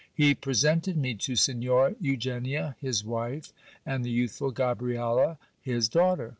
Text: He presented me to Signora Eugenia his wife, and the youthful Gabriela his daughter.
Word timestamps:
He 0.11 0.33
presented 0.33 0.97
me 0.97 1.13
to 1.13 1.35
Signora 1.35 1.93
Eugenia 1.99 2.75
his 2.81 3.05
wife, 3.05 3.53
and 3.85 4.03
the 4.03 4.09
youthful 4.09 4.49
Gabriela 4.49 5.37
his 5.61 5.87
daughter. 5.87 6.29